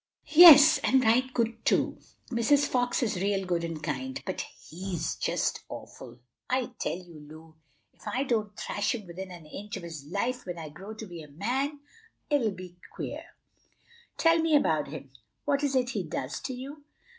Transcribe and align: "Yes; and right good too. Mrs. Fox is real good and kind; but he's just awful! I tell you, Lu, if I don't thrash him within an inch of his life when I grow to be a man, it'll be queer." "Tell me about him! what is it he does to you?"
"Yes; 0.33 0.79
and 0.79 1.03
right 1.03 1.31
good 1.31 1.63
too. 1.63 1.99
Mrs. 2.31 2.65
Fox 2.65 3.03
is 3.03 3.21
real 3.21 3.45
good 3.45 3.63
and 3.63 3.83
kind; 3.83 4.19
but 4.25 4.41
he's 4.41 5.15
just 5.15 5.63
awful! 5.69 6.17
I 6.49 6.71
tell 6.79 6.97
you, 6.97 7.19
Lu, 7.19 7.53
if 7.93 8.07
I 8.07 8.23
don't 8.23 8.57
thrash 8.57 8.95
him 8.95 9.05
within 9.05 9.29
an 9.29 9.45
inch 9.45 9.77
of 9.77 9.83
his 9.83 10.05
life 10.07 10.43
when 10.47 10.57
I 10.57 10.69
grow 10.69 10.95
to 10.95 11.05
be 11.05 11.21
a 11.21 11.27
man, 11.29 11.81
it'll 12.31 12.49
be 12.49 12.77
queer." 12.91 13.25
"Tell 14.17 14.39
me 14.39 14.55
about 14.55 14.87
him! 14.87 15.11
what 15.45 15.61
is 15.63 15.75
it 15.75 15.91
he 15.91 16.01
does 16.01 16.39
to 16.39 16.53
you?" 16.55 16.83